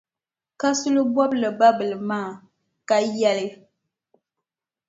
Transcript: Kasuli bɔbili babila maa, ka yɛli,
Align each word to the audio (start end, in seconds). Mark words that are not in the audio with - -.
Kasuli 0.59 1.01
bɔbili 1.15 1.49
babila 1.59 1.97
maa, 2.09 2.29
ka 2.87 2.95
yɛli, 3.19 3.47